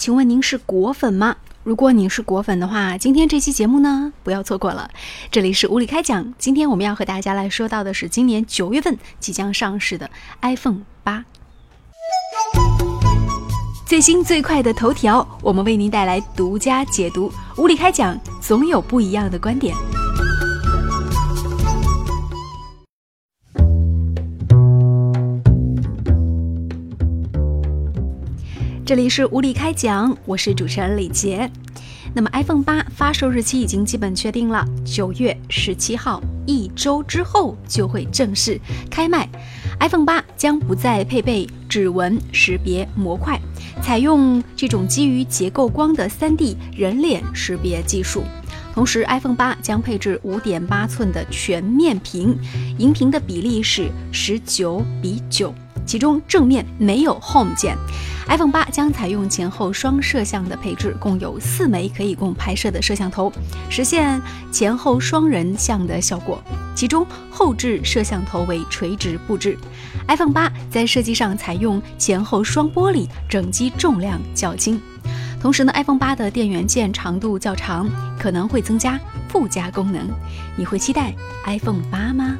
[0.00, 1.36] 请问您是果粉吗？
[1.62, 4.90] 如果您是果粉的话，今天这期节目呢，不要错过了。
[5.30, 10.10] 这里是无理开讲，今天我们要和大家来说到的是今年九月份即将上市的
[10.40, 11.22] iPhone 八。
[13.84, 17.30] 最新最快的头条，我们为您带来独家解读。
[17.58, 19.76] 无理开讲，总有不一样的观点。
[28.90, 31.48] 这里是无理开讲，我是主持人李杰。
[32.12, 39.28] 那么 iPhone 八发售日期已经基本确定了，九月十七号，一周之后就会正式开卖。
[39.78, 43.40] iPhone 八将不再配备指纹识别模块，
[43.80, 48.24] 采用这种基于结构光的 3D 人脸识别技术。
[48.74, 52.36] 同时，iPhone 八将配置5.8寸的全面屏，
[52.76, 55.52] 荧屏的比例是19比9。
[55.86, 57.76] 其中正面没有 Home 键
[58.30, 63.30] ，iPhone 八将采用前后双摄像的配置，共有四枚可以供拍摄的摄像头，
[63.68, 64.22] 实现
[64.52, 66.40] 前后双人像的效果。
[66.76, 69.58] 其中后置摄像头为垂直布置。
[70.06, 74.80] iPhone 八在设计上采用前后双玻璃，整机重量较轻。
[75.40, 80.08] 同时呢，iPhone 八的电源键长度较长，可能会增加附加功能。
[80.56, 81.12] 你会期待
[81.46, 82.38] iPhone 八吗？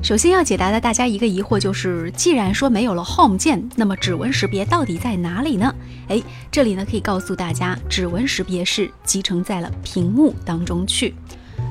[0.00, 5.74] 首先要解答的大家一个疑惑就是，既然说没有了 Home 键，那么指纹识别到底在哪里呢？
[6.08, 11.14] 哎，这里呢可以告诉大家，指纹识别是集成在了屏幕当中去。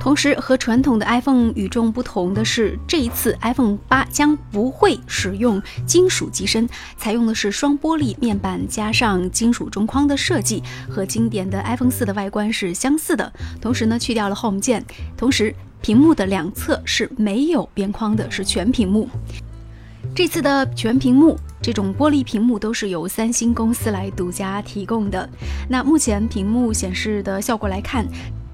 [0.00, 13.32] 同时和传统的 iPhone 与众不同的是，这一次 iPhone 八将不会使用金属机身，采用的是双玻璃面板加上金属中框的设计，和经典的 iPhone 四的外观是相似的。
[13.60, 14.84] 同时呢，去掉了 Home 键，
[15.16, 15.54] 同时。
[15.80, 19.08] 屏幕的两侧是没有边框的，是全屏幕。
[20.14, 25.28] 这次的全屏幕这种玻璃屏幕都是由三星公司来独家提供的。
[25.68, 28.06] 那目前屏幕显示的效果来看，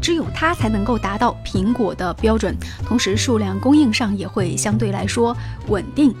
[0.00, 5.36] 只有它才能够达到苹果的标准，同时数量供应上也会相对来说
[5.68, 6.14] 稳定。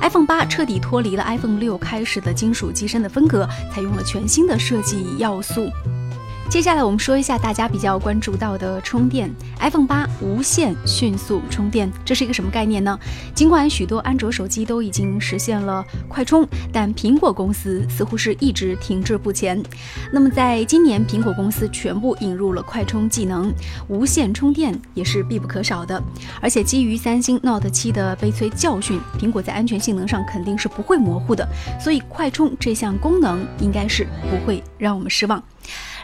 [0.00, 5.68] iPhone 八彻底脱离了 iPhone 六开始的金属机身的风格，采用了全新的设计要素。
[6.50, 9.30] 接下来我们说一下大家比较关注到的充电
[9.60, 12.98] ，iPhone 八无线迅速充电，这是一个什么概念呢？
[13.32, 19.62] 尽管许多安卓手机都已经实现了快充，但苹果公司似乎是一直停滞不前。
[20.12, 23.54] 那么在今年，苹果公司全部引入了快充技能，
[23.86, 26.02] 无线充电也是必不可少的。
[26.42, 35.40] 而且基于三星 Note 七的悲催教训，苹果在安全性能上肯定是不会模糊的，所以快充这项功能应该是不会让我们失望。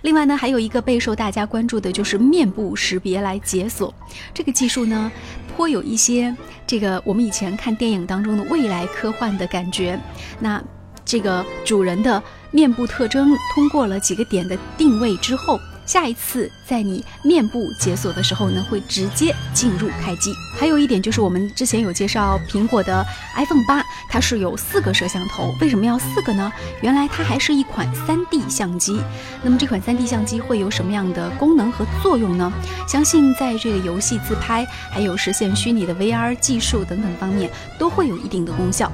[0.02, 3.92] 另外呢，还有一个备受大家关注的就是面部识别来解锁
[4.32, 5.10] 这个技术呢，
[5.54, 6.34] 颇有一些
[6.66, 9.98] 这个我们以前看电影当中的未来科幻的感觉。
[10.38, 10.62] 那
[11.04, 15.58] 这个主人的面部特征通过了几个点的定位之后。
[15.86, 20.34] 下一次在你面部解锁的时候呢，会直接进入开机。
[20.58, 25.54] 还有一点就是，我们之前有介绍苹果的 iPhone 八，它是有四个摄像头。
[25.60, 26.52] 为什么要四个呢？
[26.82, 29.00] 原来它还是一款 3D 相机。
[29.42, 32.52] 那么这款 3D 相机会有什么样的功能和作用呢？
[32.88, 38.90] 相信在这个游戏自拍，还有实现虚拟的 VR 技术等等方面，都会有一定的功效。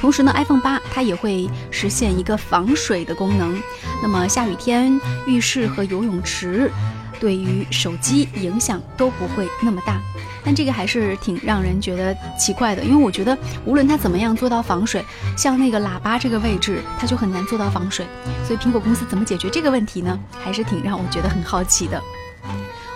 [0.00, 3.60] 同时呢，iPhone 八它也会实现一个防水的功能。
[4.02, 6.70] 那么下雨天、浴室和游泳池，
[7.20, 10.00] 对于手机影响都不会那么大。
[10.42, 15.04] 但这个还是挺让人觉得奇怪的，因为我觉得无论它怎么样做到防水，
[15.36, 18.06] 像那个喇叭这个位置，它就很难做到防水。
[18.42, 20.18] 所以苹果公司怎么解决这个问题呢？
[20.42, 22.02] 还是挺让我觉得很好奇的。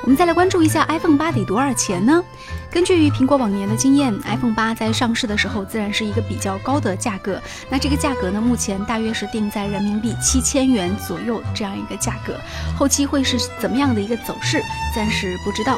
[0.05, 2.23] 我们再来关注一下 iPhone 八得多少钱呢？
[2.71, 7.41] 根据苹果往年的经验，iPhone 八在上市的时候自然是一个比较高的价格。
[7.71, 12.39] 那这个价格呢，目前大约是定在人民币七千元左右这样一个价格。
[12.77, 14.61] 后期会是怎么样的一个走势，
[14.95, 15.75] 暂时不知道。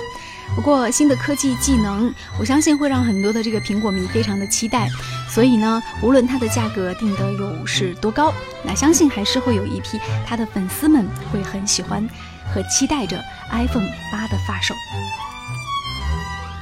[0.56, 4.88] 不过新的科技技能，我相信会让很多的这个苹果迷非常的期待。
[5.28, 12.04] 所以呢，无论它的价格定得有是多高，那相信还是会有一批它的粉丝们会很喜欢。
[12.56, 14.74] 和期待着 iPhone 八的发售。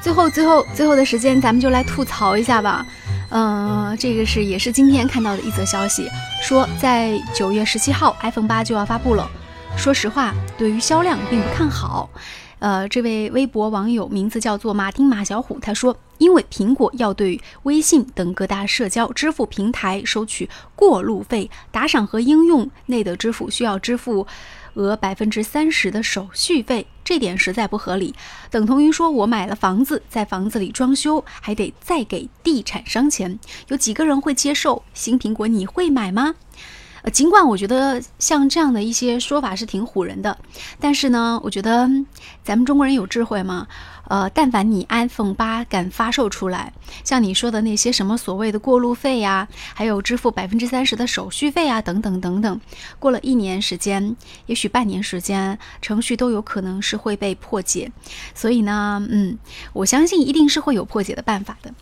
[0.02, 2.84] 最后，最后，最后的时间，咱们就来吐槽一下吧。
[3.30, 6.10] 嗯，这个是也是今天看到的一则消息，
[6.42, 9.30] 说在九月十七号，iPhone 八就要发布了。
[9.76, 12.10] 说实话，对于销量并不看好。
[12.58, 24.26] 呃，这位微博网友名字叫做马丁马小虎，他说，因为苹果要对微信等各大社交支付平台收取过路费，打赏和应用内的支付需要支付。
[24.74, 28.14] 额百分之三十的手续费，这点实在不合理，
[28.50, 33.38] 等同于说我买了房子，在房子里装修，还得再给地产商钱，
[33.68, 34.82] 有几个人会接受？
[34.92, 36.34] 新苹果你会买吗？
[37.04, 40.36] 呃，尽管我觉得像这样的一些说法是挺唬人的，
[40.80, 41.88] 但是呢，我觉得
[42.42, 43.68] 咱们中国人有智慧嘛。
[44.06, 46.74] 呃，但凡你 iPhone 八敢发售出来，
[47.04, 52.60] 像你说的那些什么所谓的过路费呀，还有支付百分之三十的手续费啊，等等等等，
[52.98, 54.14] 过了一年时间，
[54.44, 57.90] 也许半年时间，程序都有可能是会被破解。
[58.34, 59.38] 所以呢，嗯，
[59.72, 61.72] 我相信一定是会有破解的办法的。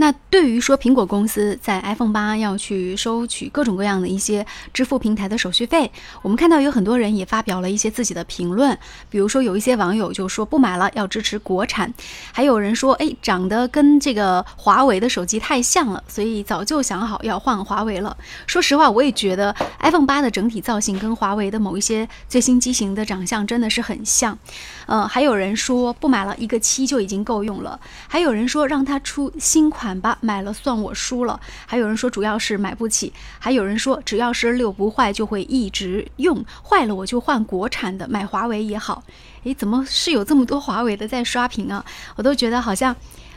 [0.00, 5.92] 那对于说苹果公司在 iPhone 八要去收取各种各样的一些支付平台的手续费，
[6.22, 8.78] 我们看到有很多人也发表了一些自己的评论，
[9.10, 11.86] 比如说有一些网友就说不买了，要支持国产；
[12.32, 18.16] 还有人说，哎，长得跟这个华为的手机太像了，所以早就想好要换华为了。
[18.46, 24.38] 说实话，我也觉得 iPhone 八的整体造型跟华为的某一些最新机型的长相真的是很像。
[24.86, 27.78] 嗯，还有人说不买了，一个七就已经够用了。
[28.08, 29.89] 还有人说让他出新款。
[29.94, 31.38] 买吧，买了算我输了。
[31.66, 39.02] 还有人说主要是买不起，还有人说只要是六不坏就会一直用，坏了我就换国产的，买华为也好。
[39.44, 41.84] 诶，怎么是有这么多华为的在刷屏啊？
[42.16, 42.94] 我都觉得好像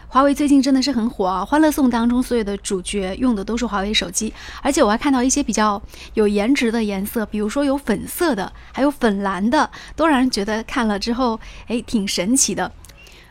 [0.08, 1.44] 华为最近真的是很火啊！
[1.44, 5.82] 欢乐颂当中所有的主角用的都是华为手机，而且我还看到一些比较
[6.14, 12.72] 有颜值的颜色，比如说有粉色的，还有粉蓝的，都让人觉得看了之后，诶，挺神奇的。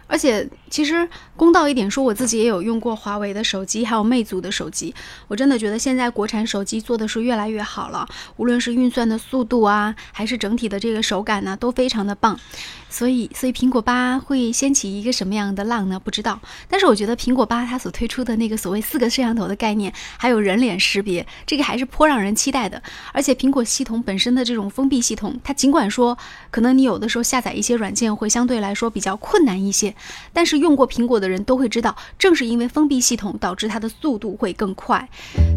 [0.08, 4.94] 而且，其实公道一点说，我自己也有用过华为的手机，还有魅族的手机。
[5.28, 8.08] 我真的觉得现在国产手机做的是越来越好了，
[8.38, 12.40] 无论是运算的速度啊，还是整体的这个手感呢，都非常的棒。
[12.88, 15.98] 所以，所以苹果八会掀起一个什么样的浪呢？
[15.98, 16.40] 不知道。
[16.68, 22.82] 但是我觉得苹果八它所推出的那个所谓四个摄像头的概念，还有人脸识别，这个还是颇让人期待的。
[23.12, 26.16] 而且苹果系统本身的这种封闭系统，它尽管说
[26.50, 29.94] 可能你有的时候下载一些软件会相对来说比较困难一些。
[30.34, 35.08] 但是用过苹果的人都会知道，正是因为封闭系统导致它的速度会更快，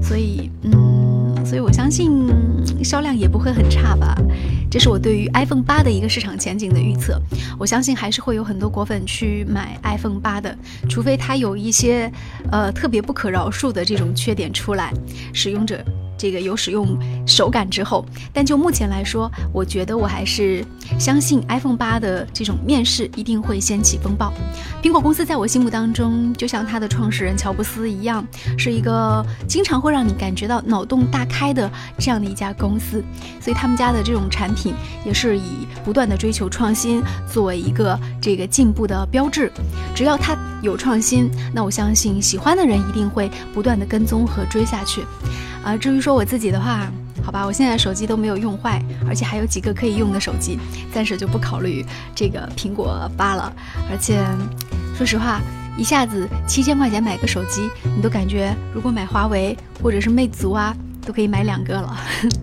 [0.02, 2.28] 所以，嗯，所以我相信
[2.84, 4.18] 销量也不会很差吧。
[4.70, 7.18] 这是我对于 iPhone 八的一个市场前景的预测。
[7.58, 10.58] 我相信还是会有很多果粉去买 iPhone 八的，
[10.90, 12.12] 除非它有一些
[12.52, 14.92] 呃特别不可饶恕的这种缺点出来，
[15.32, 15.82] 使用者。
[16.18, 16.98] 这个有使用
[17.28, 20.66] 手感之后，但就目前来说，我觉得我还是
[21.00, 24.34] 相信 iPhone 八的这种面世一定会掀起风暴。
[24.82, 28.26] 苹果公司在我心目当中，就像它的创始人乔布斯一样，
[28.58, 33.04] 是一个经常会让你感觉到脑洞大开的这样的一家公司。
[33.42, 34.74] 所以他们家的这种产品
[35.06, 39.52] 也是以不断的追求创新作为一个这个进步的标志。
[39.96, 45.02] 只要它有创新，那我相信喜欢的人一定会不断的跟踪和追下去。
[45.66, 46.88] 啊，至于说我自己的话，
[47.24, 50.60] 好吧，我现在手机都没有用坏，而且还有几个可以用的手机，
[50.94, 51.84] 暂时就不考虑
[52.14, 53.52] 这个苹果八了。
[53.90, 54.24] 而且，
[54.96, 55.42] 说实话，
[55.76, 60.72] 一下子七千块钱买个手机，你都感觉如果买华为或者是魅族啊，
[61.04, 61.98] 都可以买两个了，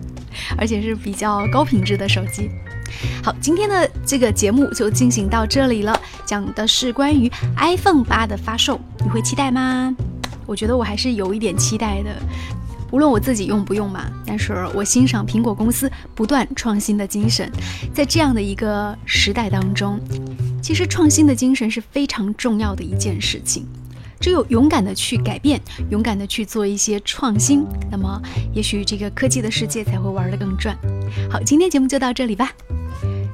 [0.59, 2.51] 而且是比较高品质的手机。
[3.23, 9.95] 好，今天的这个节目就进行到这里了，讲的是关于 iPhone 八的发售，你会期待吗？
[10.45, 12.11] 我觉得我还是有一点期待的。
[12.93, 17.51] 无论我自己用不用嘛，但是我欣赏苹果公司不断创新的精神。
[17.91, 19.99] 在这样的一个时代当中，
[20.61, 23.65] 其实创新的精神是非常重要的一件事情。
[24.19, 25.59] 只有勇敢的去改变，
[25.89, 28.21] 勇敢的去做一些创新，那么
[28.53, 30.77] 也许这个科技的世界才会玩得更转。
[31.31, 32.51] 好，今天节目就到这里吧。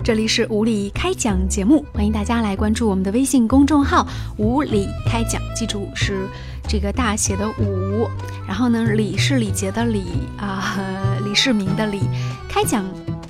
[0.01, 4.07] 这里是无理开讲节目，欢迎大家来关注我们的微信公众号
[4.39, 6.25] “无理开讲”，记住是
[6.69, 8.07] 这个大写的五，
[8.47, 10.03] 然后呢，李是李杰的李
[10.38, 10.77] 啊，
[11.25, 12.01] 李世民的李，
[12.47, 12.85] 开讲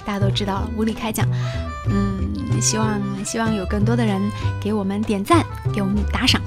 [0.06, 1.26] 大家都知道了，无理开讲，
[1.90, 4.22] 嗯，希望希望有更多的人
[4.62, 6.42] 给我们点赞，给我们打赏。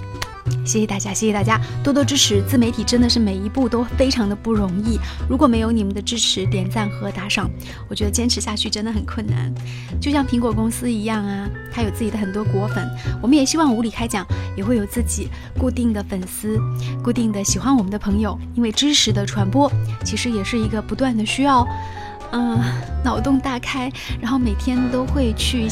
[0.64, 4.98] 谢谢大家，谢谢大家多多支持自媒体，真的是每一步都非常的不容易。
[5.28, 7.50] 如果没有你们的支持、点赞和打赏，
[7.88, 9.52] 我觉得坚持下去真的很困难。
[10.00, 12.88] 就像苹果公司一样啊，它有自己的很多果粉，
[13.20, 14.26] 我们也希望无理开讲
[14.56, 15.28] 也会有自己
[15.58, 16.58] 固定的粉丝、
[17.02, 18.38] 固定的喜欢我们的朋友。
[18.54, 19.70] 因为知识的传播
[20.04, 21.66] 其实也是一个不断的需要，
[22.30, 22.60] 嗯，
[23.04, 25.68] 脑洞大开，然后每天都会去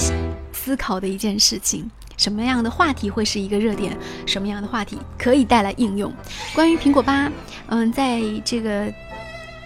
[0.53, 1.89] 思考的一件事情。
[2.21, 3.97] 什么样的话题会是一个热点？
[4.27, 6.13] 什么样的话题可以带来应用？
[6.55, 7.33] 关于苹果八，
[7.69, 8.93] 嗯，在这个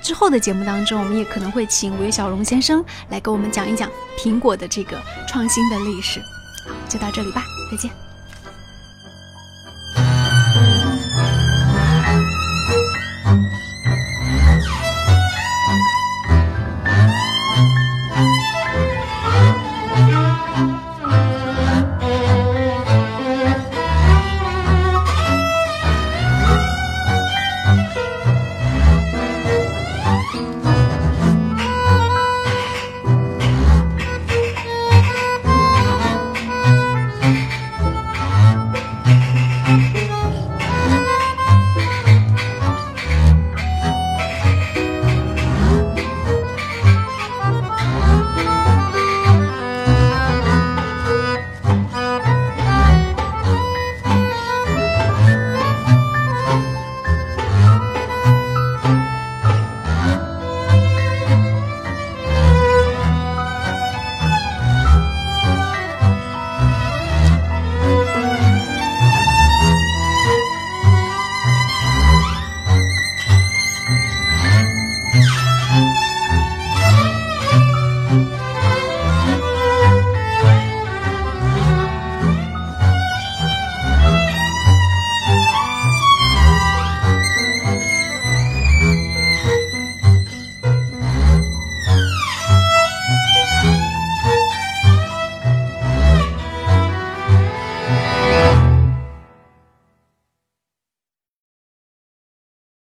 [0.01, 6.21] 之后的节目当中，我们也可能会请韦小龙先生来给我们讲一讲苹果的这个创新的历史。
[6.21, 7.43] 好，就到这里吧，
[7.73, 7.91] 再见。